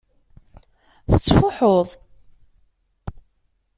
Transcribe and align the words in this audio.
Tettfuḥuḍ. 1.11 1.87